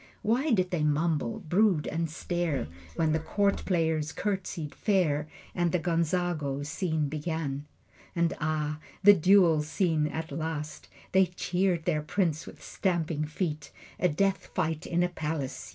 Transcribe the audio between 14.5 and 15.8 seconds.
fight in a palace!